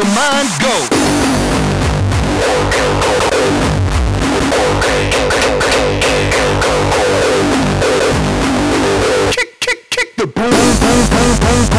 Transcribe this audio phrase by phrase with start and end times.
[0.00, 0.74] your mind go.
[9.30, 11.69] Kick, kick, kick the boom, boom, boom, boom.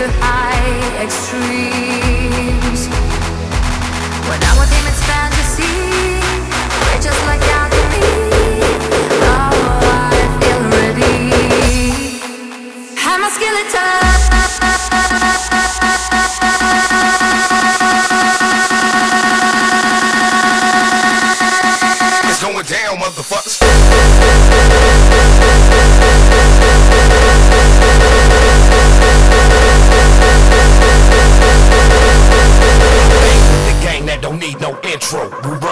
[0.00, 2.88] to high extremes.
[4.28, 5.89] When I'm with him, it's fantasy.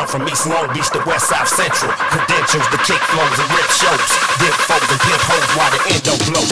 [0.08, 1.92] From East Long Beach to West South Central.
[1.92, 4.08] Credentials, the kick flows and rip shows.
[4.40, 4.54] Dip
[4.90, 5.80] and pimp hoes while the
[6.24, 6.44] blow.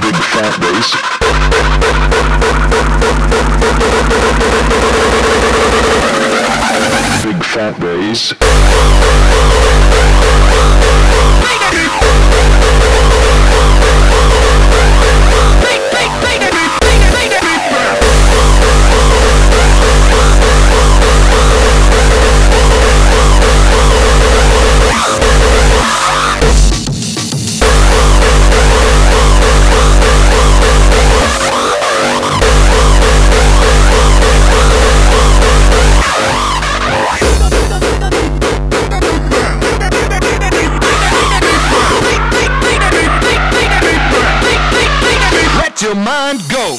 [0.00, 2.39] Big fat bass.
[7.50, 9.49] Fat bass.
[45.90, 46.78] Your mind go.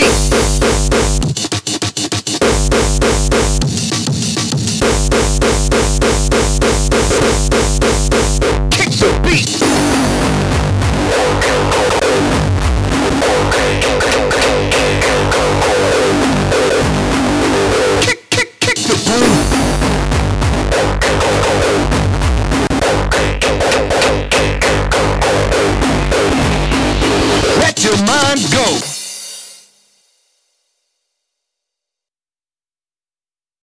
[0.00, 0.39] free.